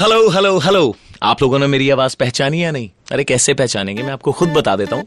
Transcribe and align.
Hello 0.00 0.28
hello 0.28 0.58
hello 0.58 0.96
आप 1.22 1.42
लोगों 1.42 1.58
ने 1.58 1.66
मेरी 1.66 1.90
आवाज़ 1.90 2.16
पहचानी 2.16 2.62
या 2.64 2.70
नहीं? 2.70 2.88
अरे 3.12 3.24
कैसे 3.24 3.54
पहचानेंगे? 3.54 4.02
मैं 4.02 4.12
आपको 4.12 4.32
खुद 4.32 4.48
बता 4.48 4.74
देता 4.76 4.96
हूँ। 4.96 5.04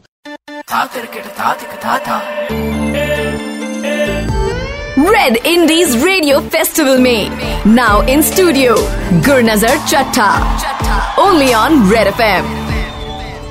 रेड 5.12 5.36
इंडीज 5.36 6.04
रेडियो 6.04 6.40
फेस्टिवल 6.40 6.98
में। 6.98 7.30
Now 7.66 8.02
in 8.02 8.22
studio 8.22 8.76
Gurnazar 9.26 9.78
Chatta 9.86 10.30
only 11.18 11.52
on 11.54 11.90
Red 11.92 12.06
F 12.06 12.22
M 12.22 12.46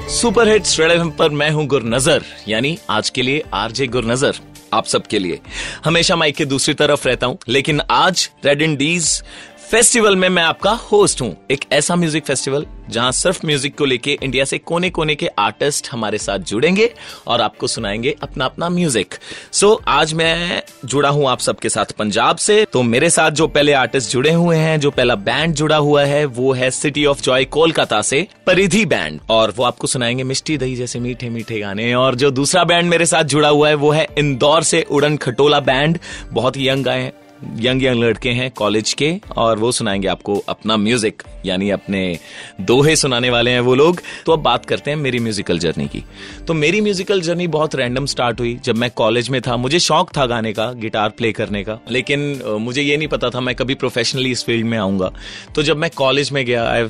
super 0.10 0.50
hits 0.50 0.80
Red 0.80 0.92
FM 0.92 1.12
पर 1.12 1.30
मैं 1.30 1.50
हूँ 1.52 1.66
गुरनजर 1.66 2.24
यानी 2.48 2.78
आज 2.90 3.10
के 3.10 3.22
लिए 3.22 3.44
आरजे 3.54 3.88
गुरनजर 3.88 4.40
आप 4.74 4.86
सबके 4.86 5.20
लिए। 5.20 5.40
हमेशा 5.86 6.16
माइक 6.16 6.36
के 6.36 6.46
दूसरी 6.46 6.74
तरफ़ 6.74 7.08
रहता 7.08 7.28
हूँ 7.28 7.38
लेकिन 7.50 7.82
आज 7.92 8.30
रेड 8.46 8.62
इंडीज 8.62 9.24
फेस्टिवल 9.72 10.16
में 10.16 10.28
मैं 10.30 10.44
आपका 10.44 10.72
होस्ट 10.72 11.22
हूँ। 11.22 11.36
एक 11.52 11.64
ऐसा 11.74 11.96
म्यूज़िक 11.96 12.26
फेस्टिवल 12.26 12.66
जहाँ 12.90 13.12
सिर्फ़ 13.12 13.46
म्यूज़िक 13.46 13.78
को 13.78 13.86
लेके 13.86 14.18
इंडिया 14.24 14.46
से 14.46 14.58
कोने 14.58 14.90
कोने 14.90 15.16
के 15.16 15.28
आर्टिस्ट 15.40 15.90
हमारे 15.92 16.18
साथ 16.18 16.40
जुड़ेंगे 16.40 16.90
और 17.28 17.42
आपको 17.42 17.68
सुनाएँगे 17.68 18.16
अपना 18.24 18.46
अपना 18.46 18.70
म्यूज़िक 18.70 19.16
सो 19.52 19.74
so, 19.74 19.82
आज 19.88 20.14
मैं 20.14 20.62
जुड़ा 20.86 21.10
हूँ 21.10 21.28
आप 21.30 21.40
सबके 21.40 21.70
साथ 21.70 21.92
पंजाब 21.92 22.38
से। 22.38 22.66
तो 22.74 22.84
मेरे 22.84 23.10
साथ 23.10 23.32
जो 23.32 23.48
पहले 23.48 23.74
आर्टिस्ट 23.74 24.12
जुड़े 24.12 24.32
हुए 24.32 24.58
हैं 24.58 24.80
जो 24.80 24.92
पहला 24.92 25.16
बैंड 25.18 25.56
जुड़ा 25.56 25.78
हुआ 25.78 26.06
है 26.06 26.24
वो 26.26 26.54
है 26.54 26.72
सिटी 26.72 27.06
ऑफ़ 27.06 27.22
जॉय 27.22 27.46
कोलकाता 27.48 28.02
से 28.02 28.26
परिधि 28.48 28.86
बैंड 28.86 29.20
और 29.30 29.54
वो 29.58 29.64
आपको 29.64 29.88
सुनाएँगे 29.88 30.24
मिष्टी 30.24 30.58
दही 30.58 30.76
जैसे 30.76 31.00
मीठे 31.00 31.30
मीठे 31.30 31.60
गाने। 31.60 31.94
और 31.94 32.16
जो 32.16 32.32
दूसरा 32.32 32.64
बैंड 32.64 32.90
मेरे 32.90 33.06
साथ 33.06 33.24
जुड़ा 33.26 33.50
हुआ 33.50 33.70
है 33.70 33.76
वो 33.76 33.92
है 33.92 34.08
इंदौर 34.18 34.64
से 34.64 34.86
उड़न 34.92 35.18
खटोला 35.18 35.60
बैंड 35.62 36.00
बहुत 36.32 36.58
ही 36.58 36.70
यंग 36.70 36.88
आए 36.88 37.02
हैं। 37.02 37.14
यंग 37.60 37.84
यंग 37.84 38.04
लड़के 38.04 38.30
हैं 38.32 38.50
कॉलेज 38.52 38.94
के, 38.94 39.14
और 39.38 39.60
वो 39.60 39.72
सुनाएँगे 39.72 40.08
आपको 40.08 40.38
अपना 40.50 40.78
म्यूज़िक, 40.78 41.24
यानी 41.46 41.70
अपने 41.70 42.18
दोहे 42.62 42.96
सुनाने 42.96 43.30
वाले 43.30 43.52
हैं 43.52 43.60
वो 43.60 43.76
लोग। 43.76 44.02
तो 44.26 44.32
अब 44.32 44.40
बात 44.40 44.66
करते 44.66 44.92
हैं 44.92 44.98
मेरी 44.98 45.20
म्यूजिकल 45.20 45.60
जर्नी 45.60 45.88
की। 45.88 46.04
तो 46.48 46.54
मेरी 46.54 46.82
म्यूजिकल 46.82 47.22
जर्नी 47.22 47.48
बहुत 47.48 47.76
रैंडम 47.76 48.06
स्टार्ट 48.06 48.40
हुई, 48.40 48.58
जब 48.66 48.76
मैं 48.76 48.90
कॉलेज 48.96 49.30
में 49.30 49.40
था। 49.42 49.58
मुझे 49.58 49.80
शौक 49.80 50.16
था 50.18 50.26
गाने 50.26 50.54
का, 50.54 50.72
गिटार 50.74 51.10
प्ले 51.10 51.32
करने 51.32 51.64
का। 51.64 51.80
लेकिन 51.92 52.42
मुझे 52.62 52.82
ये 52.82 52.98
नहीं 52.98 53.08
पता 53.08 53.30
था 53.30 53.40
मैं 53.40 53.56
कभी 53.56 53.76
प्रोफेशनली 53.76 54.32
इस 54.32 54.44
फ़ील्ड 54.46 54.66
में 54.66 54.78
आऊँगा। 54.78 55.12
तो 55.56 55.64
जब 55.64 55.78
मैं 55.78 55.90
कॉलेज 55.96 56.32
में 56.32 56.46
गया 56.46 56.68
I 56.68 56.84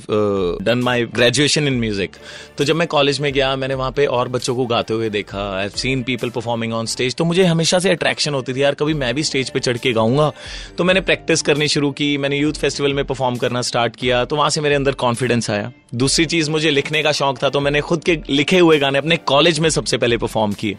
done 0.64 0.82
my 0.84 1.06
graduation 1.08 1.68
in 1.68 1.80
music 1.80 2.16
तो 2.58 2.64
जब 2.64 2.76
मैं 2.76 2.88
कॉलेज 2.88 3.20
में 3.20 3.32
गया, 3.34 3.56
मैंने 3.56 3.74
वहाँ 3.74 3.92
पे 3.92 4.06
और 4.08 4.28
बच्चों 4.28 4.56
को 4.56 4.66
गाते 4.66 4.94
हुए 4.94 5.10
देखा। 5.10 5.50
I 5.50 5.62
have 5.62 5.72
seen 5.78 6.04
people 6.04 6.30
performing 6.30 6.74
on 6.74 6.86
stage 6.88 7.16
तो 7.16 7.26
मुझे 7.26 7.44
हमेशा 7.46 7.80
से 7.80 7.90
अट्रैक्शन 7.90 8.34
होती 8.34 8.54
थी, 8.54 8.62
यार, 8.64 8.76
कभी 8.76 8.94
मैं 8.96 9.14
भी 9.16 9.24
स्टेज 9.24 9.50
पे 9.50 9.60
चढ़ 9.60 9.78
के 9.78 9.94
गाऊँगा? 9.94 10.32
तो 10.78 10.84
मैंने 10.84 11.02
प्रैक्टिस 11.02 11.42
करनी 11.42 11.68
शुरू 11.68 11.92
की, 11.92 12.18
मैंने 12.18 12.38
यूथ 12.38 12.54
फेस्टिवल 12.54 12.94
में 12.94 13.04
परफॉर्म 13.06 13.36
करना 13.36 13.62
स्टार्ट 13.62 13.96
किया 13.96 14.24
तो 14.26 14.36
वहाँ 14.36 14.50
से 14.50 14.62
मेरे 14.62 14.76
अंदर 14.76 14.92
कॉन्फिडेंस 14.96 15.50
आया। 15.50 15.72
दूसरी 15.96 16.26
चीज़, 16.26 16.50
मुझे 16.52 16.72
लिखने 16.72 17.04
का 17.04 17.12
शौक 17.12 17.44
था 17.44 17.50
तो 17.50 17.60
मैंने 17.60 17.82
खुद 17.82 18.04
के 18.04 18.20
लिखे 18.30 18.60
हुए 18.60 18.80
गाने 18.80 18.98
अपने 18.98 19.18
कॉलेज 19.18 19.60
में 19.60 19.70
सबसे 19.70 19.98
पहले 19.98 20.18
परफॉर्म 20.18 20.54
किए। 20.54 20.78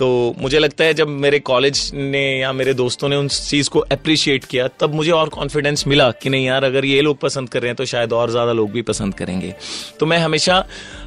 तो 0.00 0.34
मुझे 0.38 0.58
लगता 0.58 0.84
है 0.84 0.94
जब 0.94 1.08
मेरे 1.20 1.38
कॉलेज 1.40 1.90
ने 1.94 2.22
या 2.40 2.52
मेरे 2.52 2.74
दोस्तों 2.74 3.08
ने 3.08 3.16
उस 3.16 3.48
चीज़ 3.48 3.68
को 3.70 3.78
अप्रिशिएट 3.92 4.44
किया, 4.44 4.68
तब 4.80 4.94
मुझे 4.94 5.10
और 5.12 5.28
कॉन्फिडेंस 5.30 5.86
मिला 5.86 6.10
कि 6.12 6.30
नहीं 6.30 6.46
यार, 6.46 6.64
अगर 6.64 6.84
ये 6.84 7.00
लोग 7.02 7.18
पसंद 7.20 7.48
कर 7.48 7.60
रहे 7.60 7.68
हैं 7.68 7.76
तो 7.76 7.84
शायद 7.86 8.12
और 8.12 8.30
ज़्यादा 8.30 8.52
लोग 8.52 8.70
भी 8.72 8.82
पसंद 8.84 9.14
करेंगे। 9.14 9.54
तो 10.00 10.06
मैं 10.06 10.18
हमेशा 10.18 10.64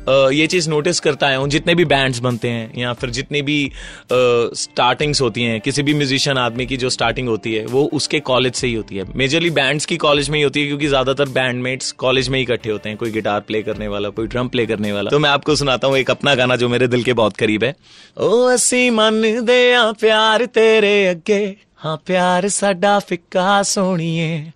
ये 0.09 0.47
चीज़ 0.47 0.69
नोटिस 0.69 0.99
करता 0.99 1.27
आया 1.27 1.37
हूँ, 1.37 1.47
जितने 1.49 1.75
भी 1.75 1.85
बैंड्स 1.85 2.19
बनते 2.19 2.49
हैं, 2.49 2.71
या 2.77 2.93
फिर 2.93 3.09
जितनी 3.11 3.41
भी 3.41 3.71
स्टार्टिंग्स 4.11 5.21
होती 5.21 5.43
हैं, 5.43 5.59
किसी 5.61 5.83
भी 5.83 5.93
म्यूजिशियन 5.93 6.37
आदमी 6.37 6.65
की 6.65 6.77
जो 6.77 6.89
स्टार्टिंग 6.89 7.27
होती 7.27 7.53
है, 7.53 7.65
वो 7.65 7.83
उसके 7.93 8.19
कॉलेज 8.21 8.53
से 8.53 8.67
ही 8.67 8.73
होती 8.73 8.95
है। 8.95 9.05
मेजरली 9.15 9.49
बैंड्स 9.51 9.85
की 9.85 9.97
कॉलेज 9.97 10.29
में 10.29 10.37
ही 10.37 10.43
होती 10.43 10.61
है, 10.61 10.67
क्योंकि 10.67 10.87
ज़्यादातर 10.87 11.29
बैंडमेट्स 11.31 11.91
कॉलेज 11.99 12.29
में 12.29 12.37
ही 12.39 12.43
इकट्ठे 12.43 12.69
होते 12.69 12.89
हैं, 12.89 12.97
कोई 12.97 13.11
गिटार 13.11 13.39
प्ले 13.41 13.61
करने 13.63 13.87
वाला, 13.87 14.09
कोई 14.11 14.27
ड्रम 14.27 14.47
प्ले 14.47 14.65
करने 14.65 14.91
वाला। 14.93 15.09
तो 15.09 15.19
मैं 15.19 15.29
आपको 15.29 15.55
सुनाता 15.55 15.87
हूँ 15.87 15.97
एक 15.97 16.11
अपना 16.11 16.35
गाना 16.35 16.55
जो 16.55 16.69
मेरे 16.69 16.87
दिल 16.87 17.03
के 17.03 17.13
बहुत 17.13 17.37
करीब 17.37 17.63
है। 17.63 17.75
ओ 18.17 18.41
असी 18.47 18.82
मन 18.90 19.44
दे 19.44 19.92
प्यार 20.00 20.44
तेरे 20.44 21.06
अगे 21.06 21.56
हाँ 21.84 21.96
प्यार 22.06 22.48
साडा 22.48 22.98
फिक्का 22.98 23.62
सोनिए 23.62 24.52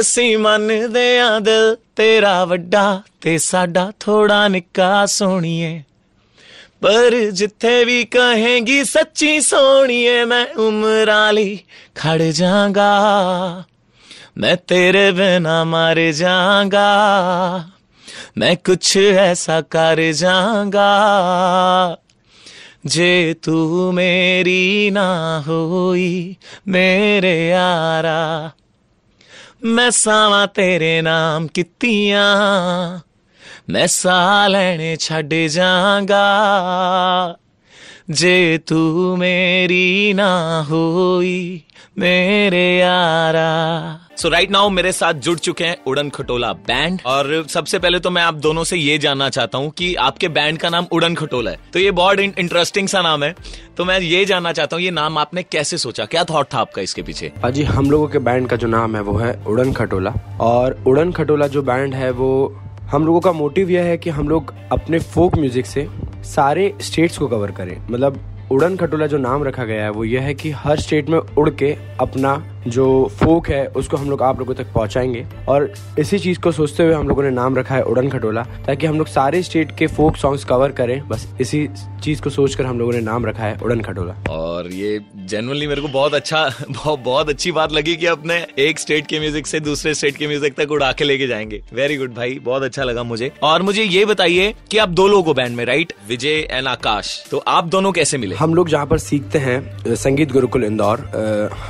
ਅਸੀਂ 0.00 0.38
ਮੰਨਦੇ 0.38 1.20
ਆਂ 1.20 1.40
ਦਿਲ 1.40 1.76
ਤੇਰਾ 1.96 2.44
ਵੱਡਾ 2.44 3.02
ਤੇ 3.20 3.38
ਸਾਡਾ 3.38 3.92
ਥੋੜਾ 4.00 4.48
ਨਿੱਕਾ 4.48 5.06
ਸੋਣੀਏ 5.06 5.82
ਪਰ 6.82 7.30
ਜਿੱਥੇ 7.30 7.84
ਵੀ 7.84 8.04
ਕਹੇਗੀ 8.04 8.84
ਸੱਚੀ 8.84 9.40
ਸੋਣੀਏ 9.40 10.24
ਮੈਂ 10.24 10.46
ਉਮਰਾਂ 10.56 11.32
ਲਈ 11.32 11.58
ਖੜ 11.94 12.22
ਜਾਗਾ 12.22 13.64
मैं 14.38 14.56
तेरे 14.56 15.12
बिना 15.12 15.64
मर 15.64 16.10
जाऊंगा 16.10 16.82
मैं 18.38 18.56
कुछ 18.56 18.96
ऐसा 18.96 19.60
कर 19.60 20.12
जाऊंगा 20.12 20.86
जे 22.87 23.35
तू 23.43 23.91
मेरी 23.91 24.91
ना 24.91 25.37
होई, 25.47 26.37
मेरे 26.67 27.47
यारा। 27.47 28.51
मैं 29.63 29.91
सावा 29.91 30.45
तेरे 30.45 31.01
नाम 31.01 31.47
कितिया 31.47 32.25
मैं 33.69 33.87
सा 33.87 34.47
लैने 34.47 34.95
छड़ 34.95 35.47
जागा। 35.47 36.25
जे 38.07 38.57
तू 38.57 39.15
मेरी 39.15 40.13
ना 40.13 40.65
हुई 40.69 41.63
मेरे 41.97 42.77
यारा। 42.77 44.09
सो 44.17 44.29
राइट 44.29 44.51
नाउ 44.51 44.69
मेरे 44.69 44.91
साथ 44.91 45.13
जुड़ 45.25 45.37
चुके 45.39 45.63
हैं 45.63 45.77
उड़न 45.87 46.09
खटोला 46.09 46.51
बैंड 46.67 46.99
और 47.05 47.45
सबसे 47.49 47.79
पहले 47.79 47.99
तो 47.99 48.09
मैं 48.09 48.21
आप 48.21 48.33
दोनों 48.35 48.63
से 48.63 48.77
ये 48.77 48.97
जानना 48.97 49.29
चाहता 49.29 49.57
हूँ 49.57 49.71
कि 49.71 49.93
आपके 49.95 50.27
बैंड 50.27 50.57
का 50.57 50.69
नाम 50.69 50.87
उड़न 50.91 51.15
खटोला 51.15 51.51
है। 51.51 51.59
तो 51.73 51.79
ये 51.79 51.91
बहुत 51.91 52.19
इंटरेस्टिंग 52.19 52.87
सा 52.87 53.01
नाम 53.01 53.23
है। 53.23 53.33
तो 53.77 53.85
मैं 53.85 53.99
ये 53.99 54.23
जानना 54.25 54.51
चाहता 54.51 54.75
हूँ 54.75 54.83
ये 54.83 54.91
नाम 54.91 55.17
आपने 55.17 55.43
कैसे 55.43 55.77
सोचा? 55.77 56.05
क्या 56.05 56.23
थॉट 56.23 56.53
था 56.53 56.59
आपका 56.59 56.81
इसके 56.81 57.01
पीछे? 57.01 57.31
अजी 57.43 57.63
हम 57.63 57.91
लोगों 57.91 58.07
के 58.07 58.19
बैंड 58.19 58.47
का 58.47 58.55
जो 58.55 58.67
नाम 58.67 58.95
है 58.95 59.01
वो 59.01 59.17
है 59.17 59.33
उड़न 59.47 59.73
खटोला। 59.73 60.13
और 60.41 60.83
उड़न 60.87 61.11
खटोला 61.11 61.47
जो 61.47 61.61
बैंड 61.63 61.95
है 61.95 62.11
वो 62.11 62.31
हम 62.91 63.05
लोगों 63.05 63.19
का 63.19 63.31
मोटिव 63.33 63.71
यह 63.71 63.83
है 63.83 63.97
कि 63.97 64.09
हम 64.09 64.29
लोग 64.29 64.53
अपने 64.71 64.99
फोक 64.99 65.37
म्यूज़िक 65.37 65.65
से 65.65 65.87
सारे 66.25 66.73
स्टेट्स 66.81 67.17
को 67.17 67.27
कवर 67.27 67.51
करें। 67.51 67.77
मतलब 67.89 68.19
उड़न 68.51 68.75
खटोला 68.75 69.07
जो 69.07 69.17
नाम 69.17 69.43
रखा 69.43 69.63
गया 69.63 69.83
है, 69.83 69.89
वो 69.89 70.03
यह 70.03 70.21
है 70.21 70.33
कि 70.33 70.51
हर 70.51 70.79
स्टेट 70.79 71.09
में 71.09 71.17
उड़ 71.19 71.49
के 71.49 71.75
अपना 71.99 72.54
जो 72.67 72.85
फोक 73.19 73.47
है 73.49 73.65
उसको 73.67 73.97
हम 73.97 74.09
लोग 74.09 74.21
आप 74.21 74.39
लोगों 74.39 74.53
तक 74.53 74.71
पहुंचाएँगे। 74.73 75.25
और 75.49 75.71
इसी 75.99 76.19
चीज़ 76.19 76.39
को 76.39 76.51
सोचते 76.51 76.83
हुए 76.83 76.93
हम 76.93 77.07
लोगों 77.09 77.23
ने 77.23 77.29
नाम 77.31 77.55
रखा 77.57 77.75
है 77.75 77.81
उड़न 77.83 78.09
खटोला 78.09 78.43
ताकि 78.65 78.85
हम 78.85 78.97
लोग 78.97 79.07
सारे 79.07 79.41
स्टेट 79.43 79.75
के 79.77 79.87
फोक 79.87 80.17
सॉन्ग्स 80.17 80.43
कवर 80.45 80.71
करें। 80.71 81.01
बस 81.09 81.27
इसी 81.41 81.67
चीज़ 82.03 82.21
को 82.21 82.29
सोचकर 82.29 82.65
हम 82.65 82.79
लोगों 82.79 82.93
ने 82.93 82.99
नाम 83.01 83.25
रखा 83.25 83.43
है 83.43 83.57
उड़न 83.63 83.81
खटोला। 83.81 84.15
और 84.31 84.67
ये 84.67 84.99
जनरली 85.25 85.67
मेरे 85.67 85.81
को 85.81 85.87
बहुत 85.87 86.13
अच्छा 86.13 86.43
बहुत, 86.69 86.99
बहुत 86.99 87.29
अच्छी 87.29 87.51
बात 87.51 87.71
लगी 87.73 87.95
कि 87.95 88.05
अपने 88.05 88.45
एक 88.59 88.79
स्टेट 88.79 89.07
के 89.07 89.19
म्यूज़िक 89.19 89.47
से 89.47 89.59
दूसरे 89.59 89.93
स्टेट 89.93 90.17
के 90.17 90.27
म्यूज़िक 90.27 90.55
तक 90.55 90.71
उड़ा 90.71 90.91
के 90.91 91.03
लेके 91.03 91.27
जाएँगे। 91.27 91.61
वेरी 91.73 91.97
गुड 91.97 92.13
भाई 92.15 92.39
बहुत 92.43 92.63
अच्छा 92.63 92.83
लगा 92.83 93.03
मुझे। 93.03 93.31
और 93.43 93.61
मुझे 93.61 93.83
ये 93.83 94.05
बताइए 94.05 94.53
कि 94.71 94.77
आप 94.77 94.89
दो 94.91 95.07
लोगों 95.07 95.35
बैंड 95.35 95.55
में 95.57 95.65
राइट 95.65 95.93
विजय 96.07 96.47
एंड 96.51 96.67
आकाश। 96.67 97.13
तो 97.31 97.43
आप 97.47 97.65
दोनों 97.67 97.91
कैसे 97.91 98.17
मिले? 98.17 98.35
हम 98.35 98.53
लोग 98.53 98.69
जहाँ 98.69 98.85
पर 98.85 98.97
सीखते 98.97 99.39
हैं 99.39 99.95
संगीत 99.95 100.31
गुरुकुल 100.31 100.63
इंदौर 100.63 100.99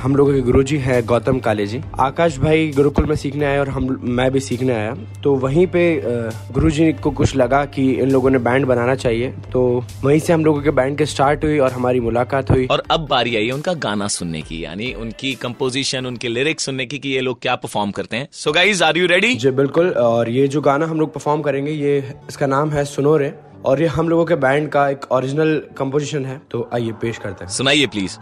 हम 0.02 0.16
लोगों 0.16 0.34
के 0.34 0.40
गुरु 0.40 0.62
है 0.86 1.00
गौतम 1.04 1.38
काले 1.40 1.66
जी। 1.66 1.80
आकाश 2.00 2.38
भाई 2.38 2.68
गुरुकुल 2.76 3.06
में 3.06 3.14
सीखने 3.16 3.44
आए 3.44 3.58
और 3.58 3.68
हम 3.68 3.88
मैं 4.02 4.30
भी 4.32 4.40
सीखने 4.40 4.74
आया। 4.74 4.94
तो 5.22 5.34
वहीं 5.36 5.66
पे 5.66 5.84
गुरु 6.52 6.70
जी 6.70 6.92
को 6.94 7.10
कुछ 7.12 7.34
लगा 7.36 7.64
कि 7.66 7.90
इन 7.92 8.10
लोगों 8.10 8.30
ने 8.30 8.38
बैंड 8.40 8.66
बनाना 8.66 8.94
चाहिए। 8.96 9.30
तो 9.52 9.62
वहीं 10.04 10.18
से 10.18 10.32
हम 10.32 10.44
लोगों 10.44 10.62
के 10.62 10.70
बैंड 10.72 10.98
के 10.98 11.06
स्टार्ट 11.06 11.44
हुई 11.44 11.58
और 11.58 11.72
हमारी 11.72 12.00
मुलाकात 12.00 12.50
हुई। 12.50 12.66
और 12.66 12.82
अब 12.90 13.06
बारी 13.10 13.36
आई 13.36 13.50
उनका 13.50 13.72
गाना 13.80 14.08
सुनने 14.08 14.42
की 14.42 14.64
यानी 14.64 14.92
उनकी 14.94 15.34
कंपोजिशन 15.36 16.06
उनके 16.06 16.28
लिरिक्स 16.28 16.64
सुनने 16.66 16.86
की 16.86 16.98
कि 16.98 17.08
ये 17.08 17.20
लोग 17.20 17.40
क्या 17.42 17.54
परफॉर्म 17.56 17.90
करते 17.90 18.16
हैं। 18.16 18.28
So 18.32 18.52
guys 18.52 18.84
are 18.84 18.98
you 18.98 19.06
ready 19.06 19.34
जी 19.36 19.50
बिल्कुल। 19.52 19.90
और 19.90 20.30
ये 20.30 20.48
जो 20.48 20.60
गाना 20.60 20.86
हम 20.86 21.00
लोग 21.00 21.12
परफॉर्म 21.14 21.42
करेंगे 21.42 21.72
ये 21.72 21.98
इसका 22.28 22.46
नाम 22.46 22.70
है 22.70 22.84
सुनो 22.86 23.16
रे 23.16 23.32
और 23.64 23.80
ये 23.82 23.86
हम 23.88 24.08
लोगों 24.08 24.24
के 24.24 24.34
बैंड 24.36 24.68
का 24.68 24.88
एक 24.88 25.12
ओरिजिनल 25.12 25.60
कंपोजिशन 25.78 26.24
है। 26.24 26.40
तो 26.50 26.68
आइए 26.74 26.92
पेश 27.02 27.18
करते 27.18 27.44
हैं। 27.44 27.52
सुनाइए 27.52 27.86
प्लीज़ 27.86 28.18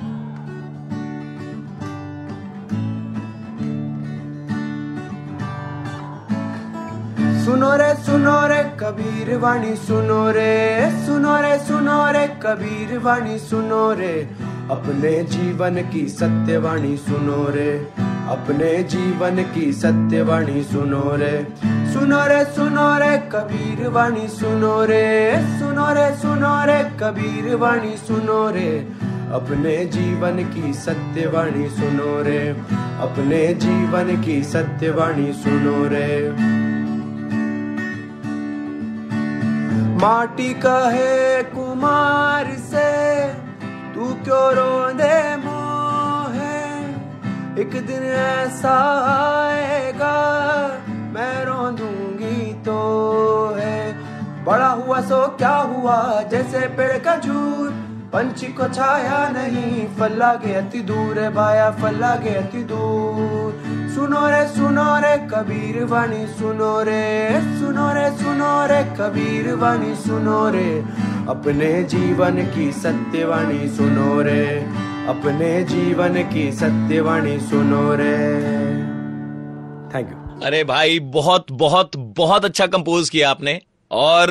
सुनो 7.45 7.77
रे 7.77 7.95
सुनो 7.95 8.47
रे, 8.47 8.63
कबीर 8.63 9.37
वाणी 9.37 9.77
सुनो 9.77 10.31
रे। 10.31 10.91
सुनो 11.07 11.41
रे 11.41 11.59
सुनो 11.59 12.13
रे, 12.13 12.27
कबीर 12.27 12.99
वाणी 12.99 13.39
सुनो 13.39 13.93
रे। 13.93 14.31
अपने 14.71 15.25
जीवन 15.25 15.75
की 15.75 16.09
सत्यवाणी 16.09 16.97
सुनो 16.97 17.51
रे। 17.51 17.87
अपने 18.29 18.83
जीवन 18.83 19.37
की 19.55 19.73
सत्यवाणी 19.73 20.63
सुनो 20.63 21.03
रे। 21.07 21.47
सुनो 21.65 22.27
रे 22.27 22.45
सुनो 22.45 22.99
रे, 22.99 23.19
कबीर 23.19 23.89
वाणी 23.89 24.29
सुनो 24.29 24.85
रे। 24.85 25.35
सुनो 25.37 25.95
रे 25.95 26.17
सुनो 26.17 26.65
रे, 26.65 26.91
कबीर 27.01 27.57
वाणी 27.57 27.97
सुनो 27.97 28.51
रे। 28.51 28.89
अपने 29.33 29.87
जीवन 29.87 30.37
की 30.37 30.73
सत्यवाणी 30.73 31.69
सुनो 31.69 32.23
रे। 32.23 32.49
अपने 33.01 33.55
जीवन 33.55 34.23
की 34.23 34.43
सत्यवाणी 34.43 35.33
सुनो 35.33 35.89
रे। 35.89 36.64
माटी 40.05 40.53
का 40.55 40.79
है 40.91 41.43
कुमार 41.43 42.47
से, 42.63 42.89
तू 43.95 44.07
क्यों 44.25 44.49
रो 44.55 44.73
दे 44.93 45.15
मोहे? 45.37 46.59
एक 47.63 47.77
दिन 47.87 48.03
ऐसा 48.15 48.75
आएगा, 49.13 50.17
मैं 51.15 51.45
रो 51.45 51.71
दूँगी 51.71 52.53
तो 52.63 52.77
है। 53.59 53.79
बड़ा 54.45 54.69
हुआ 54.69 55.01
सो 55.01 55.27
क्या 55.39 55.55
हुआ, 55.73 55.97
जैसे 56.23 56.67
पेड़ 56.77 56.99
का 56.99 57.17
झूठ 57.17 57.73
पंछी 58.13 58.53
को 58.53 58.69
छाया 58.69 59.29
नहीं, 59.29 59.87
फल 59.97 60.21
गे 60.45 60.55
अति 60.55 60.81
दूर 60.83 61.19
है 61.19 61.33
भाया 61.35 61.71
फल 61.81 62.07
गे 62.25 62.35
अति 62.35 62.63
दूर। 62.65 63.74
सुनो 63.95 64.21
रे 64.29 64.47
सुनो 64.49 64.85
रे, 65.01 65.17
कबीर 65.31 65.83
वाणी 65.85 66.27
सुनो 66.29 66.73
रे 66.83 67.03
सुनो 67.59 67.87
रे 67.95 68.09
सुनो 68.19 68.53
रे, 68.67 68.83
कबीर 68.99 69.53
वाणी 69.55 69.95
सुनो 69.97 70.39
रे। 70.51 70.71
अपने 71.29 71.73
जीवन 71.85 72.43
की 72.55 72.71
सत्यवाणी 72.73 73.69
सुनो 73.69 74.21
रे, 74.23 74.47
अपने 75.09 75.53
जीवन 75.65 76.23
की 76.33 76.51
सत्यवाणी 76.53 77.39
सुनो 77.41 77.85
रे। 77.95 78.17
थैंक 79.95 80.11
यू 80.11 80.47
अरे 80.47 80.65
भाई, 80.65 80.99
बहुत 81.01 81.53
बहुत 81.53 81.97
बहुत 81.97 82.45
अच्छा 82.45 82.67
कंपोज 82.67 83.09
किया 83.09 83.31
आपने। 83.31 83.61
और 83.91 84.31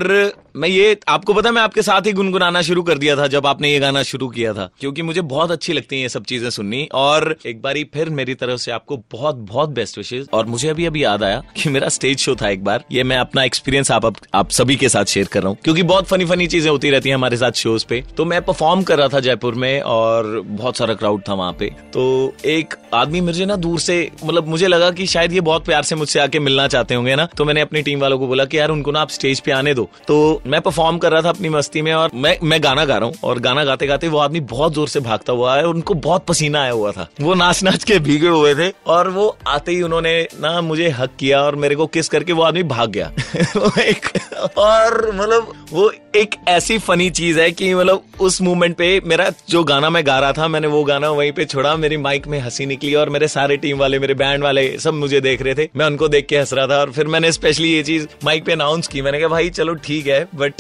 मैं 0.56 0.68
ये 0.70 0.98
आपको 1.08 1.34
पता 1.34 1.52
मैं 1.52 1.62
आपके 1.62 1.82
साथ 1.82 2.06
ही 2.06 2.12
गुनगुनाना 2.14 2.62
शुरू 2.62 2.82
कर 2.84 2.98
दिया 2.98 3.16
था 3.16 3.26
जब 3.28 3.46
आपने 3.48 3.72
ये 3.72 3.80
गाना 3.80 4.02
शुरू 4.04 4.28
किया 4.28 4.54
था 4.54 4.70
क्योंकि 4.80 5.02
मुझे 5.02 5.22
बहुत 5.22 5.52
अच्छी 5.52 5.74
लगती 5.74 5.96
है 5.96 6.02
ये 6.02 6.10
सब 6.10 6.24
चीज़ें 6.24 6.50
सुननी 6.50 6.88
और 6.94 7.36
एक 7.46 7.62
बारी 7.62 7.84
फिर 7.84 8.10
मेरी 8.10 8.36
तरफ़ 8.36 8.60
से 8.60 8.72
आपको 8.72 8.98
बहुत 9.12 9.36
बहुत 9.36 9.70
बेस्ट 9.70 9.98
विशेष 9.98 10.26
और 10.34 10.46
मुझे 10.46 10.70
अभी 10.70 10.86
अभी 10.86 11.04
याद 11.04 11.24
आया 11.24 11.42
कि 11.58 11.70
मेरा 11.70 11.90
स्टेज 11.90 12.18
शो 12.20 12.36
था 12.36 12.50
एक 12.50 12.64
बार 12.64 12.84
ये 12.92 13.04
मैं 13.04 13.18
अपना 13.18 13.44
एक्सपीरियंस 13.44 13.92
आप, 13.92 14.06
आप 14.06 14.16
आप 14.36 14.50
सभी 14.50 14.76
के 14.76 14.90
साथ 14.90 15.06
शेयर 15.06 15.28
कर 15.28 15.42
रहा 15.42 15.50
हूँ 15.50 15.58
क्योंकि 15.64 15.84
बहुत 15.84 16.08
फनी 16.08 16.26
फनी 16.26 16.48
चीज़ें 16.48 16.70
होती 16.72 16.90
रहती 16.90 17.10
है 17.10 17.16
हमारे 17.16 17.38
साथ 17.38 17.52
शोज़ 17.52 17.86
पे। 17.90 18.04
तो 18.18 18.26
मैं 18.26 18.42
परफॉर्म 18.42 18.84
कर 18.84 18.98
रहा 18.98 19.08
था 19.08 19.20
जयपुर 19.20 19.56
में 19.56 19.82
और 19.82 20.40
बहुत 20.42 20.78
सारा 20.78 20.94
क्राउड 20.94 21.22
था 21.30 21.34
वहाँ 21.34 21.54
पे। 21.54 21.70
तो 21.94 22.34
एक 22.46 22.74
आदमी 22.94 23.22
मुझे 23.22 23.46
ना 23.46 23.56
दूर 23.56 23.80
से 23.80 23.98
मतलब 24.24 24.48
मुझे 24.48 24.68
लगा 24.68 24.92
कि 24.92 25.06
शायद 25.08 25.34
ये 25.34 25.42
बहुत 25.42 25.66
प्यार 25.66 25.84
से 25.84 25.96
मुझसे 25.96 26.20
आके 26.20 26.40
मिलना 26.40 26.68
चाहते 26.68 26.96
होंगे 26.96 27.16
ना 27.16 27.28
तो 27.38 27.46
मैंने 27.46 27.62
अपनी 27.62 27.82
टीम 27.82 28.00
वालों 28.00 28.20
को 28.20 28.28
बोला 28.28 28.46
कि 28.46 28.60
यार 28.60 28.70
उनको 28.70 28.92
ना 28.92 29.02
आप 29.02 29.10
स्टेज 29.10 29.40
पे 29.40 29.52
आने 29.52 29.74
दो। 29.74 29.90
तो 30.08 30.42
मैं 30.48 30.62
परफॉर्म 30.62 30.98
कर 30.98 31.12
रहा 31.12 31.22
था 31.22 31.30
अपनी 31.30 31.50
मस्ती 31.50 31.82
में 31.82 31.94
और 31.94 32.10
मैं 32.14 32.38
मैं 32.44 32.64
गाना 32.64 32.86
गा 32.86 32.98
रहा 32.98 33.10
हूँ 33.10 33.16
और 33.24 33.40
गाना 33.40 33.64
गाते 33.64 33.88
गाते 33.88 34.08
वो 34.08 34.18
आदमी 34.18 34.40
बहुत 34.40 34.74
ज़ोर 34.74 34.88
से 34.88 35.00
भागता 35.00 35.34
हुआ 35.34 35.56
है 35.56 35.66
उनको 35.66 35.94
बहुत 35.94 36.26
पसीना 36.26 36.62
आया 36.62 36.72
हुआ 36.72 36.92
था। 36.92 37.08
वो 37.22 37.34
नाच 37.34 37.64
नाच 37.64 37.84
के 37.84 38.00
भीगे 38.00 38.28
हुए 38.28 38.54
थे 38.56 38.72
और 38.88 39.10
वो 39.10 39.38
आते 39.48 39.72
ही 39.72 39.82
उन्होंने 39.82 40.28
ना 40.42 40.62
मुझे 40.62 40.90
हक 40.90 41.10
किया 41.20 41.42
और 41.42 41.56
मेरे 41.56 41.76
को 41.76 41.88
किस 41.88 42.10
करके 42.10 42.34
वो 42.34 42.44
आदमी 42.44 42.64
भाग 42.64 42.90
गया। 42.90 43.12
और 44.58 45.12
मतलब 45.16 45.54
वो 45.72 45.92
एक 46.16 46.36
ऐसी 46.48 46.78
फनी 46.78 47.10
चीज़ 47.10 47.40
है 47.40 47.52
कि 47.52 47.74
मतलब 47.76 48.04
उस 48.20 48.42
मोमेंट 48.42 48.76
पे 48.76 49.02
मेरा 49.06 49.32
जो 49.50 49.64
गाना 49.64 49.90
मैं 49.90 50.06
गा 50.08 50.20
रहा 50.20 50.32
था, 50.32 50.48
मैंने 50.48 50.68
वो 50.68 50.84
गाना 50.84 51.10
वहीं 51.10 51.32
पे 51.32 51.46
छोड़ा, 51.46 51.76
मेरी 51.76 51.98
माइक 51.98 52.28
में 52.28 52.40
हँसी 52.40 52.66
निकली 52.66 52.94
और 52.96 53.10
मेरे 53.10 53.28
सारे 53.28 53.58
टीम 53.58 53.78
वाले, 53.78 54.00
मेरे 54.00 54.14
बैंड 54.14 54.44
वाले 54.44 54.78
सब 54.80 54.94
मुझे 54.94 55.22
देख 55.22 55.42
रहे 55.42 55.56
थे। 55.56 55.70
मैं 55.76 55.86
उनको 55.86 56.08
देख 56.08 56.28
के 56.28 56.38
हंस 56.38 56.54
रहा 56.54 56.68
था 56.68 56.80
और 56.80 56.92
फिर 56.92 57.08
मैंने 57.08 57.32
स्पेशली 57.32 57.74
ये 57.74 57.84
चीज़ 57.84 58.08
माइक 58.26 58.46
पे 58.46 58.52
अनाउंस 58.52 58.88
की। 58.88 59.02
मैंने 59.02 59.20
कहा, 59.20 59.28
भाई 59.28 59.50
चलो 59.50 59.74
ठीक 59.74 60.08
है 60.08 60.28
बट 60.36 60.54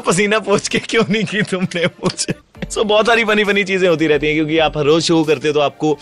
पसीना 0.00 0.38
पोछ 0.38 0.68
के 0.68 0.78
क्यों 0.78 1.04
नहीं 1.10 1.24
की 1.24 1.42
तुमने 1.42 1.86
मुझे? 1.86 2.34
सो 2.70 2.84
बहुत 2.84 3.06
सारी 3.06 3.24
फनी 3.24 3.44
फनी 3.44 3.64
चीज़ें 3.64 3.88
होती 3.88 4.06
रहती 4.06 4.26
हैं 4.26 4.36
क्योंकि 4.36 4.58
आप 4.58 4.76
हर 4.78 4.84
रोज 4.84 5.02
शो 5.02 5.22
करते 5.24 5.48
हो 5.48 5.54
तो 5.54 5.60
आपको 5.60 5.98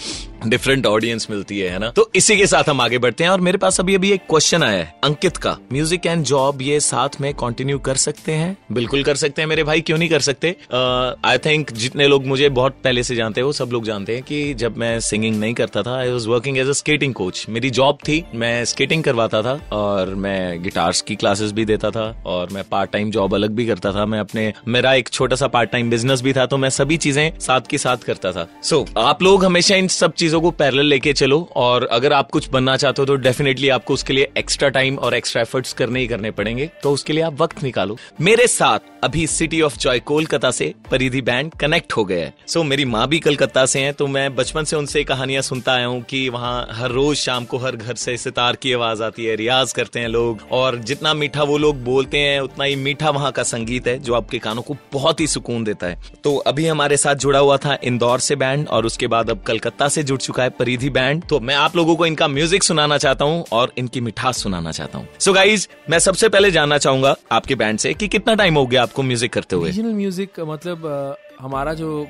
डिफरेंट 0.46 0.86
ऑडियंस 0.86 1.26
मिलती 1.30 1.58
है 1.58 1.68
है 1.68 1.78
ना? 1.78 1.88
तो 1.90 2.10
इसी 2.14 2.36
के 2.36 2.46
साथ 2.46 2.68
हम 2.68 2.80
आगे 2.80 2.98
बढ़ते 2.98 3.24
हैं 3.24 3.30
और 3.30 3.40
मेरे 3.40 3.58
पास 3.58 3.80
अभी 3.80 3.94
अभी 3.94 4.12
एक 4.12 4.20
क्वेश्चन 4.30 4.62
आया 4.62 4.78
है 4.78 4.94
अंकित 5.04 5.36
का। 5.36 5.56
म्यूज़िक 5.72 6.06
एंड 6.06 6.24
जॉब 6.24 6.62
ये 6.62 6.80
साथ 6.80 7.20
में 7.20 7.32
कंटिन्यू 7.34 7.78
कर 7.78 7.94
सकते 7.94 8.32
हैं? 8.32 8.56
बिल्कुल 8.72 9.02
कर 9.04 9.14
सकते 9.14 9.42
हैं 9.42 9.48
मेरे 9.48 9.64
भाई 9.64 9.80
क्यों 9.80 9.98
नहीं 9.98 10.08
कर 10.08 10.20
सकते? 10.20 10.56
आई 10.74 11.36
uh, 11.38 11.44
थिंक 11.46 11.72
जितने 11.72 12.06
लोग 12.06 12.26
मुझे 12.26 12.48
बहुत 12.48 12.76
पहले 12.84 13.02
से 13.02 13.14
जानते 13.14 13.40
हैं 13.40 13.52
सब 13.52 13.70
लोग 13.72 13.84
जानते 13.84 14.14
हैं 14.14 14.22
कि 14.22 14.54
जब 14.54 14.76
मैं 14.76 15.00
सिंगिंग 15.00 15.40
नहीं 15.40 15.54
करता 15.54 15.82
था 15.82 15.98
I 15.98 16.10
was 16.10 16.28
working 16.28 16.58
as 16.58 16.68
a 16.68 16.72
skating 16.72 17.14
coach 17.14 17.46
मेरी 17.48 17.70
जॉब 17.70 17.96
थी 17.96 18.24
मैं 18.34 18.64
स्केटिंग 18.64 19.04
करवाता 19.04 19.42
था 19.42 19.60
और 19.72 20.14
मैं 20.14 20.62
गिटार्स 20.62 21.00
की 21.00 21.14
क्लासेस 21.14 21.52
भी 21.52 21.64
देता 21.64 21.90
था 21.90 22.22
और 22.26 22.48
मैं 22.52 22.64
पार्ट 22.70 22.90
टाइम 22.90 23.10
जॉब 23.10 23.34
अलग 23.34 23.50
भी 23.50 23.66
करता 23.66 23.92
था। 23.92 24.06
मैं 24.06 24.20
अपने 24.20 24.52
मेरा 24.68 24.94
एक 24.94 25.08
छोटा 25.08 25.36
सा 25.36 25.46
पार्ट 25.46 25.70
टाइम 25.70 25.90
बिज़नेस 25.90 26.22
भी 26.22 26.32
था 26.32 26.46
तो 26.48 26.56
मैं 26.56 26.70
सभी 26.70 26.96
चीज़ें 26.96 27.38
साथ 27.40 27.60
के 27.60 27.78
साथ 27.78 27.96
करता 27.96 28.32
था। 28.32 28.46
सो 28.62 28.76
so, 28.78 28.98
आप 28.98 29.22
लोग 29.22 29.44
हमेशा 29.44 29.76
इन 29.76 29.88
सब 29.88 30.12
चीज़ों 30.14 30.40
को 30.40 30.50
पैरल 30.50 30.86
लेके 30.86 31.12
चलो 31.12 31.48
और 31.56 31.86
अगर 31.86 32.12
आप 32.12 32.30
कुछ 32.30 32.48
बनना 32.48 32.76
चाहते 32.76 33.02
हो 33.02 33.06
तो 33.06 33.16
डेफिनेटली 33.18 33.68
आपको 33.68 33.94
उसके 33.94 34.12
लिए 34.12 34.28
एक्स्ट्रा 34.38 34.68
टाइम 34.68 34.98
और 34.98 35.14
एक्स्ट्रा 35.14 35.42
एफर्ट्स 35.42 35.72
करने 35.72 36.00
ही 36.00 36.06
करने 36.06 36.30
पड़ेंगे। 36.30 36.70
तो 36.82 36.92
उसके 36.92 37.12
लिए 37.12 37.22
आप 37.22 37.40
वक्त 37.40 37.62
निकालो। 37.62 37.96
मेरे 38.20 38.46
साथ 38.46 38.78
अभी 39.04 39.26
सिटी 39.26 39.60
ऑफ़ 39.62 39.76
जॉय 39.78 39.98
कोलकाता 40.00 40.50
से 40.50 40.72
परिधि 40.90 41.20
बैंड 41.22 41.52
कनेक्ट 41.54 41.92
हो 41.92 42.04
गया 42.04 42.24
है। 42.24 42.34
सो 42.46 42.60
so, 42.60 42.66
मेरी 42.66 42.84
माँ 42.84 43.06
भी 43.08 43.18
कलकत्ता 43.18 43.64
से 43.66 43.80
है 43.80 43.92
तो 43.92 44.06
मैं 44.06 44.34
बचपन 44.36 44.64
से 44.64 44.76
उनसे 44.76 45.04
कहानियाँ 45.04 45.42
सुनता 45.42 45.72
आया 45.72 45.86
हूँ 45.86 46.00
कि 46.02 46.28
वहाँ 46.28 46.66
हर 46.70 46.90
रोज 46.90 47.16
शाम 47.16 47.44
को 47.44 47.58
हर 47.58 47.76
घर 47.76 47.94
से 47.94 48.16
सितार 48.16 48.56
की 48.56 48.72
आवाज़ 48.72 49.02
आती 49.02 49.24
है 49.24 49.36
रियाज 49.36 49.72
करते 49.72 50.00
हैं 50.00 50.08
लोग 50.08 50.40
और 50.52 50.76
जितना 50.82 51.14
मीठा 51.14 51.42
वो 51.42 51.58
लोग 51.58 51.82
बोलते 51.84 52.18
हैं 52.18 52.40
उतना 52.40 52.64
ही 52.64 52.76
मीठा 52.76 53.10
वहाँ 53.10 53.32
का 53.32 53.42
संगीत 53.44 53.86
है 53.88 53.98
जो 53.98 54.14
आपके 54.14 54.38
कानों 54.38 54.62
को 54.62 54.76
बहुत 54.92 55.20
ही 55.20 55.26
सुकून 55.26 55.64
देता 55.64 55.86
है। 55.86 56.00
तो 56.24 56.36
अभी 56.38 56.66
हमारे 56.66 56.96
साथ 56.96 57.14
जुड़ा 57.14 57.38
हुआ 57.38 57.56
था 57.56 57.76
इंदौर 57.82 58.18
से 58.18 58.36
बैंड 58.36 58.68
और 58.68 58.86
उसके 58.86 59.06
बाद 59.06 59.30
अब 59.30 59.42
कलकत्ता 59.42 59.88
से 59.88 60.02
जुड़ 60.02 60.18
चुका 60.20 60.42
है 60.42 60.50
परिधि 60.50 60.90
बैंड 60.90 61.22
तो 61.28 61.40
मैं 61.40 61.54
आप 61.54 61.76
लोगों 61.76 61.96
को 61.96 62.06
इनका 62.06 62.28
म्यूज़िक 62.28 62.62
सुनाना 62.62 62.98
चाहता 62.98 63.24
हूँ 63.24 63.44
और 63.52 63.72
इनकी 63.78 64.00
मिठास 64.00 64.42
सुनाना 64.42 64.72
चाहता 64.72 64.98
हूँ। 64.98 65.08
सो 65.20 65.32
गाइज़ 65.32 65.68
मैं 65.90 65.98
सबसे 65.98 66.28
पहले 66.28 66.50
जानना 66.50 66.78
चाहूँगा 66.78 67.14
आपके 67.32 67.54
बैंड 67.54 67.78
से 67.78 67.94
कि 67.94 68.08
कितना 68.08 68.34
टाइम 68.34 68.54
हो 68.54 68.66
गया 68.66 68.82
आपको 68.82 69.02
म्यूज़िक 69.02 69.32
करते 69.32 69.56
हुए? 69.56 69.72
म्यूज़िक 69.72 70.40
मतलब 70.40 71.16
हमारा 71.40 71.74
जो 71.74 72.00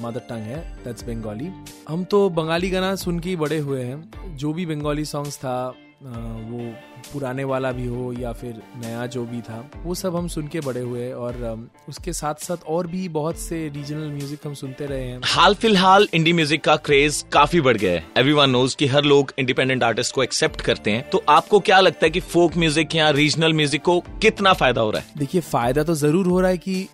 मदर 0.00 0.20
टंग 0.20 0.42
है 0.42 0.58
दैट्स 0.84 1.04
बंगाली 1.04 1.48
हम 1.88 2.04
तो 2.04 2.28
बंगाली 2.30 2.70
गाना 2.70 2.94
सुन 2.96 3.18
के 3.18 3.36
बड़े 3.36 3.58
हुए 3.58 3.82
हैं। 3.82 4.36
जो 4.36 4.52
भी 4.52 4.66
बंगाली 4.66 5.04
सॉन्ग्स 5.04 5.36
था 5.36 5.74
वो 6.04 6.72
पुराने 7.12 7.44
वाला 7.44 7.70
भी 7.72 7.86
हो 7.86 8.12
या 8.12 8.32
फिर 8.32 8.60
नया 8.76 9.04
जो 9.06 9.24
भी 9.26 9.40
था 9.40 9.58
वो 9.84 9.94
सब 9.94 10.16
हम 10.16 10.26
सुन 10.28 10.46
के 10.48 10.60
बड़े 10.60 10.80
हुए 10.80 11.10
और 11.12 11.68
उसके 11.88 12.12
साथ 12.12 12.44
साथ 12.44 12.64
और 12.68 12.86
भी 12.86 13.08
बहुत 13.10 13.38
से 13.38 13.68
रीजनल 13.68 14.10
म्यूज़िक 14.10 14.46
हम 14.46 14.54
सुनते 14.54 14.86
रहे 14.86 15.04
हैं। 15.04 15.20
हाल 15.24 15.54
फ़िलहाल 15.54 16.08
इंडी 16.14 16.32
म्यूज़िक 16.32 16.64
का 16.64 16.76
क्रेज 16.78 17.24
काफ़ी 17.32 17.60
बढ़ 17.60 17.76
गया 17.76 17.92
है। 17.92 18.04
एवरी 18.18 18.32
वन 18.32 18.50
नोज़ 18.50 18.76
की 18.76 18.86
हर 18.86 19.04
लोग 19.04 19.32
इंडिपेंडेंट 19.38 19.82
आर्टिस्ट 19.82 20.14
को 20.14 20.22
एक्सेप्ट 20.22 20.60
करते 20.60 20.90
हैं। 20.90 21.08
तो 21.10 21.22
आपको 21.28 21.60
क्या 21.60 21.80
लगता 21.80 22.06
है 22.06 22.10
की 22.10 22.20
फोक 22.22 22.56
म्यूज़िक 22.56 22.94
या 22.94 23.10
रीजनल 23.12 23.54
म्यूज़िक 23.54 23.82
को 23.82 23.98
कितना 24.22 24.52
फ़ायदा 24.52 24.80
हो 24.80 24.90
रहा 24.90 25.00
है? 25.00 25.06
देखिए 25.18 25.40
फ़ायदा 25.42 25.82
तो 25.82 25.94
ज़रूर 25.96 26.26
हो 26.26 26.40
रहा 26.40 26.50
है 26.50 26.58
की 26.58 26.88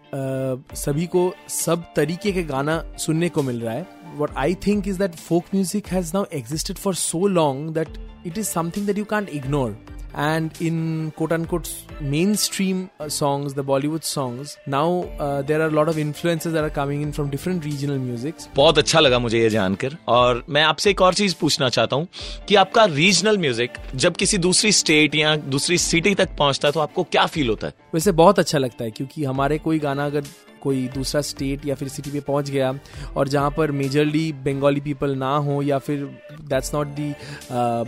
सभी 0.77 1.07
को 1.07 1.33
सब 1.51 1.93
तरीके 1.97 2.33
के 2.33 2.43
गाना 2.45 2.83
सुनने 2.99 3.29
को 3.29 3.43
मिल 3.43 3.61
रहा 3.61 3.75
है। 3.75 3.87
What 4.17 4.31
I 4.37 4.55
think 4.55 4.87
is 4.87 4.99
that 4.99 5.19
folk 5.19 5.53
music 5.53 5.87
has 5.89 6.13
now 6.13 6.27
existed 6.31 6.79
for 6.79 6.95
so 6.95 7.19
long 7.19 7.73
that 7.75 7.89
it 8.25 8.39
is 8.39 8.49
something 8.49 8.87
that 8.87 8.97
you 8.97 9.05
can't 9.05 9.29
ignore. 9.31 9.75
and 10.15 10.61
in 10.61 11.13
quote 11.17 11.33
unquote 11.33 11.69
mainstream 12.01 12.91
uh, 12.99 13.09
songs 13.09 13.55
the 13.55 13.65
bollywood 13.65 14.05
songs 14.05 14.57
now 14.67 15.03
uh, 15.19 15.43
there 15.43 15.61
are 15.61 15.67
a 15.67 15.71
lot 15.71 15.89
of 15.89 15.99
influences 15.99 16.53
that 16.53 16.65
are 16.65 16.71
coming 16.71 17.03
in 17.03 17.13
from 17.13 17.31
different 17.31 17.65
regional 17.65 17.99
musics 17.99 18.49
बहुत 18.57 18.79
अच्छा 18.79 19.01
लगा 19.01 19.19
मुझे 19.19 19.41
ये 19.41 19.51
जानकर 19.51 19.97
और 20.09 20.45
मैं 20.49 20.63
आपसे 20.63 20.91
एक 20.91 21.03
और 21.03 21.15
चीज़ 21.15 21.35
पूछना 21.41 21.69
चाहता 21.69 21.97
हूँ 21.97 22.09
कि 22.49 22.55
आपका 22.55 22.85
रीजनल 22.85 23.39
म्यूज़िक 23.39 23.79
जब 23.95 24.17
किसी 24.17 24.39
दूसरी 24.39 24.73
स्टेट 24.73 25.15
या 25.15 25.37
दूसरी 25.57 25.79
सिटी 25.79 26.15
तक 26.15 26.37
पहुँचता 26.39 26.69
है 26.69 26.73
तो 26.73 26.81
आपको 26.81 27.05
क्या 27.13 27.27
फील 27.27 27.49
होता 27.49 27.67
है 27.67 27.75
वैसे 27.95 28.13
बहुत 28.13 28.39
अच्छा 28.39 28.59
लगता 28.59 28.85
है 28.85 28.91
क्योंकि 28.91 29.25
हमारे 29.25 29.59
कोई 29.59 29.79
गाना 29.79 30.07
अगर 30.07 30.25
कोई 30.63 30.87
दूसरा 30.95 31.21
स्टेट 31.31 31.67
या 31.67 31.75
फिर 31.75 31.89
सिटी 31.89 32.11
पे 32.11 32.21
पहुँच 32.21 32.51
गया 32.51 32.73
और 33.17 33.29
जहाँ 33.29 33.51
पर 33.57 33.71
मेजरली 33.81 34.33
बंगाली 34.45 34.81
पीपल 34.81 35.15
ना 35.17 35.35
हो 35.47 35.61
या 35.63 35.79
फिर 35.79 36.05
that's 36.49 36.75
not 36.75 36.87
the 36.99 37.13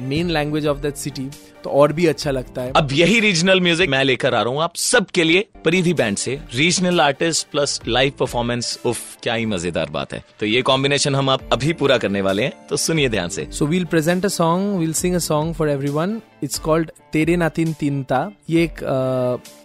main 0.09 0.31
language 0.31 0.67
of 0.67 0.79
that 0.79 0.95
city 0.97 1.29
तो 1.65 1.71
और 1.71 1.93
भी 1.93 2.07
अच्छा 2.07 2.31
लगता 2.31 2.63
है। 2.63 2.73
अब 2.77 2.93
यही 2.93 3.21
रीजनल 3.21 3.61
म्यूज़िक 3.61 3.91
मैं 3.91 4.03
लेकर 4.05 4.35
आ 4.35 4.43
रहा 4.43 4.53
हूँ 4.53 4.63
आप 4.63 4.77
सबके 4.77 5.25
लिए 5.25 5.47
परिधि 5.65 5.93
बैंड 5.95 6.17
से। 6.17 6.39
Regional 6.55 7.01
artist 7.01 7.47
plus 7.51 7.81
live 7.89 8.13
performance 8.21 8.79
उफ 8.87 9.01
क्या 9.23 9.35
ही 9.35 9.47
मज़ेदार 9.47 9.91
बात 9.91 10.13
है। 10.13 10.23
तो 10.41 10.47
ये 10.47 10.63
कॉम्बिनेशन 10.63 11.15
हम 11.15 11.31
आप 11.31 11.49
अभी 11.53 11.73
पूरा 11.73 11.99
करने 11.99 12.21
वाले 12.23 12.43
हैं 12.43 12.53
तो 12.69 12.77
सुनिए 12.79 13.09
ध्यान 13.09 13.29
से। 13.29 13.47
So 13.53 13.67
we'll 13.67 13.85
present 13.85 14.25
a 14.25 14.29
song 14.31 14.79
we'll 14.79 14.93
sing 14.95 15.15
a 15.15 15.19
song 15.21 15.55
for 15.55 15.71
everyone 15.71 16.21
it's 16.43 16.59
called 16.59 16.91
तेरे 17.13 17.35
नातिन 17.37 17.73
तीनता 17.81 18.19
ये 18.51 18.63
एक 18.65 18.83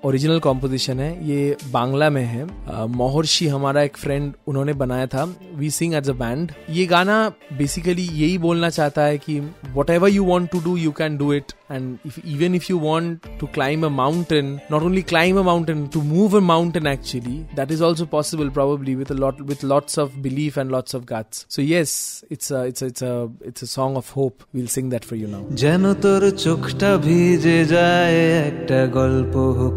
ओरिजिनल 0.06 0.36
uh, 0.36 0.42
कॉम्पोजिशन 0.44 1.00
है। 1.00 1.28
ये 1.28 1.56
बांग्ला 1.72 2.10
में 2.10 2.24
है। 2.24 2.46
मोहर्षि 2.88 3.48
हमारा 3.48 3.82
एक 3.82 3.98
फ्रेंड 3.98 4.34
उन्होंने 4.48 4.74
बनाया 4.74 5.08
था। 5.08 5.24
We 5.56 5.70
sing 5.72 5.94
as 5.94 6.10
a 6.10 6.14
band 6.14 6.52
ये 6.70 6.86
गाना 6.86 7.18
बेसिकली 7.58 8.04
यही 8.04 8.38
बोलना 8.38 8.70
चाहता 8.70 9.04
है 9.04 9.18
कि 9.18 9.40
whatever 9.90 10.10
you 10.10 10.24
want 10.26 10.52
to 10.52 10.60
do 10.62 10.76
you 10.78 10.92
can 10.92 11.18
do 11.18 11.34
it 11.34 11.54
and 11.87 11.99
if, 12.05 12.19
even 12.25 12.55
if 12.55 12.69
you 12.69 12.77
want 12.77 13.23
to 13.39 13.47
climb 13.49 13.85
a 13.85 13.91
mountain 13.91 14.61
not 14.69 14.83
only 14.83 15.03
climb 15.03 15.37
a 15.37 15.45
mountain 15.45 15.89
to 15.89 16.03
move 16.03 16.35
a 16.35 16.41
mountain 16.41 16.87
actually 16.87 17.47
that 17.55 17.71
is 17.71 17.81
also 17.81 18.05
possible 18.07 18.51
probably 18.51 18.97
with 18.97 19.11
a 19.11 19.15
lot 19.15 19.41
with 19.43 19.63
lots 19.63 19.97
of 19.97 20.23
belief 20.23 20.57
and 20.57 20.71
lots 20.71 20.95
of 20.95 21.07
guts 21.07 21.47
so 21.49 21.63
yes 21.63 22.25
it's 22.31 22.51
a 22.51 22.65
it's 22.65 22.83
a 22.83 22.87
it's 22.87 23.03
a 23.03 23.31
it's 23.41 23.63
a 23.63 23.67
song 23.67 23.97
of 23.97 24.11
hope 24.11 24.45
we'll 24.53 24.67
sing 24.67 24.89
that 24.91 25.05
for 25.05 25.17
you 25.17 25.29
now 25.35 25.45
যেন 25.63 25.85
তোর 26.05 26.23
চোখটা 26.45 26.91
ভিজে 27.07 27.59
যায় 27.75 28.17
একটা 28.49 28.79
গল্প 28.99 29.35
হোক 29.61 29.77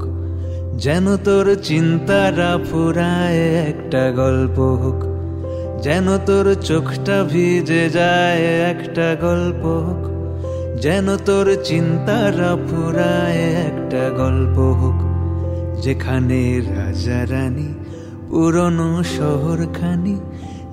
যেন 0.84 1.06
তোর 1.28 1.46
চিন্তারা 1.70 2.52
ফুরায় 2.70 3.42
একটা 3.70 4.04
গল্প 4.22 4.58
হোক 4.84 5.00
যেন 5.86 6.08
তোর 6.28 6.46
চোখটা 6.70 7.18
ভিজে 7.32 7.84
যায় 7.98 8.44
একটা 8.72 9.08
গল্প 9.26 9.64
হোক 9.88 10.02
যেন 10.79 11.17
তোর 11.17 11.57
চিন্তারা 11.65 12.57
ফুরায় 12.67 13.43
একটা 13.67 14.11
গল্প 14.11 14.59
হোক, 14.59 15.01
যেখানে 15.81 16.61
রাজা 16.61 17.27
রানী, 17.27 17.75
পুরনো 18.31 19.03
শহরখানি, 19.03 20.17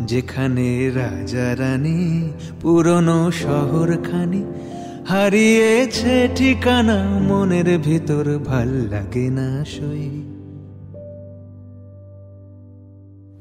যেখানে 0.06 0.92
রাজা 0.96 1.56
রানী, 1.56 2.32
পুরনো 2.62 3.32
শহরখানি। 3.32 4.44
হারিয়েছে 5.08 6.30
ঠিকানা, 6.36 7.04
মনের 7.20 7.80
ভিতর 7.80 8.39
ভালো 8.46 8.80
লাগে 8.89 9.30
না 9.30 9.66
সই। 9.66 10.10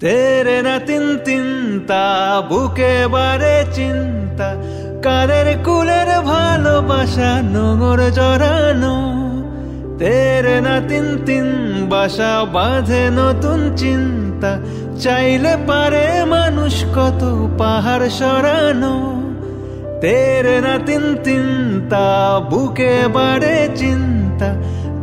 তেরে 0.01 0.63
না 0.63 0.79
তিন 0.79 1.17
তিনতা 1.25 2.41
বুকে 2.41 3.07
বারে 3.07 3.65
চিন্তা 3.73 4.49
কাদের 5.03 5.49
কুলের 5.65 6.11
ভালোবাসা 6.23 7.43
নোংর 7.43 8.01
জড়ানো। 8.11 8.97
তেরে 9.99 10.61
না 10.61 10.81
তিন 10.89 11.07
তিন 11.27 11.47
বাসা 11.89 12.45
বাঁধে 12.45 13.11
নতুন 13.11 13.61
চিন্তা। 13.77 14.59
চাইলে 15.01 15.57
পারে 15.67 16.25
মানুষ 16.25 16.85
কত 16.95 17.23
পাহাড় 17.59 18.09
সরানো। 18.11 18.95
তেরে 20.01 20.61
না 20.61 20.75
তিন 20.87 21.05
তিনতা 21.25 22.07
বুকে 22.51 22.95
বাড়ে 23.13 23.69
চিন্তা। 23.77 24.49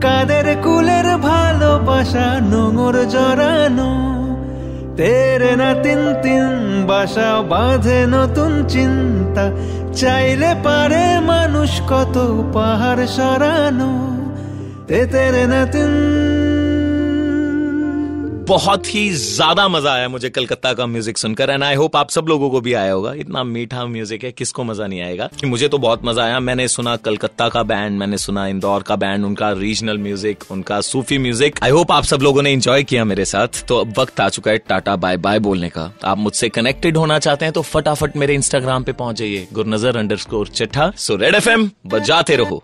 কাদের 0.01 0.47
কুলের 0.63 1.17
ভালোবাসা 1.17 2.27
নোংর 2.51 2.95
জড়ানো। 3.05 3.91
তেরে 4.97 5.55
না 5.55 5.73
তিন 5.73 6.01
তিন 6.23 6.43
বাসা 6.88 7.41
বাঁধে 7.41 8.05
নতুন 8.05 8.51
চিন্তা। 8.67 9.51
চাইলে 10.01 10.51
পারে 10.65 11.05
মানুষ 11.31 11.71
কত 11.89 12.15
পাহাড় 12.55 13.05
সরানো। 13.17 13.91
তেতের 14.88 15.35
না 15.51 15.62
তিন 15.73 15.93
बहुत 18.47 18.88
ही 18.93 19.09
ज़्यादा 19.09 19.67
मज़ा 19.67 19.91
आया 19.93 20.07
मुझे 20.09 20.29
कलकत्ता 20.29 20.71
का 20.73 20.85
म्यूज़िक 20.85 21.17
सुनकर 21.17 21.50
एंड 21.50 21.63
आई 21.63 21.75
होप 21.75 21.95
आप 21.95 22.09
सब 22.09 22.25
लोगों 22.27 22.50
को 22.50 22.59
भी 22.62 22.73
आया 22.73 22.91
होगा। 22.93 23.13
इतना 23.13 23.43
मीठा 23.43 23.85
म्यूज़िक 23.85 24.23
है, 24.23 24.31
किसको 24.31 24.63
मज़ा 24.63 24.88
नहीं 24.88 25.01
आएगा? 25.01 25.27
कि 25.39 25.47
मुझे 25.47 25.67
तो 25.67 25.77
बहुत 25.77 26.01
मज़ा 26.05 26.23
आया। 26.23 26.39
मैंने 26.39 26.67
सुना 26.67 26.95
कलकत्ता 26.97 27.47
का 27.50 27.63
बैंड 27.63 27.97
मैंने 28.00 28.17
सुना 28.17 28.45
इंदौर 28.47 28.83
का 28.83 28.95
बैंड 28.95 29.25
उनका 29.25 29.51
रीजनल 29.51 29.97
म्यूज़िक 29.97 30.43
उनका 30.51 30.79
सूफी 30.81 31.17
म्यूज़िक 31.17 31.59
आई 31.63 31.71
होप 31.71 31.91
आप 31.91 32.03
सब 32.03 32.21
लोगों 32.21 32.41
ने 32.41 32.51
इंजॉय 32.53 32.83
किया 32.83 33.05
मेरे 33.05 33.25
साथ। 33.25 33.63
तो 33.67 33.79
अब 33.79 33.93
वक्त 34.00 34.19
आ 34.19 34.27
चुका 34.29 34.51
है 34.51 34.57
टाटा 34.59 34.95
बाय 34.95 35.17
बाय 35.17 35.39
बोलने 35.39 35.69
का। 35.69 35.91
आप 36.03 36.17
मुझसे 36.17 36.50
कनेक्टेड 36.50 36.97
होना 36.97 37.19
चाहते 37.19 37.45
हैं 37.45 37.53
तो 37.53 37.62
फटाफट 37.63 38.17
मेरे 38.17 38.33
इंस्टाग्राम 38.33 38.83
पे 38.83 38.91
पहुँच 38.93 39.17
जाइए 39.17 39.47
गुरनजर 39.53 39.97
अंडर 39.97 40.17
स्कोर 40.17 40.47
चिट्ठा। 40.50 40.91
सो 40.97 41.15
रेड 41.15 41.35
एफ़ 41.35 41.50
एम 41.50 41.69
बजाते 41.88 42.35
रहो। 42.35 42.63